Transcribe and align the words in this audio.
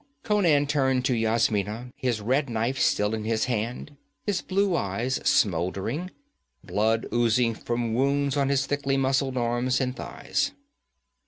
Conan 0.23 0.65
turned 0.65 1.05
to 1.05 1.13
Yasmina, 1.15 1.91
his 1.95 2.21
red 2.21 2.49
knife 2.49 2.79
still 2.79 3.13
in 3.13 3.23
his 3.23 3.45
hand, 3.45 3.97
his 4.25 4.41
blue 4.41 4.75
eyes 4.75 5.21
smoldering, 5.23 6.09
blood 6.63 7.05
oozing 7.13 7.53
from 7.53 7.93
wounds 7.93 8.35
on 8.35 8.49
his 8.49 8.65
thickly 8.65 8.97
muscled 8.97 9.37
arms 9.37 9.79
and 9.79 9.95
thighs. 9.95 10.53